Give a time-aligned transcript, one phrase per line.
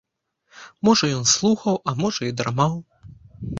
[0.89, 2.73] Можа ён слухаў, а можа і драмаў.